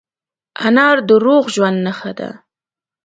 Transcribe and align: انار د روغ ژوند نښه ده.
انار 0.65 0.97
د 1.07 1.09
روغ 1.25 1.43
ژوند 1.55 1.77
نښه 1.85 2.11
ده. 2.19 2.29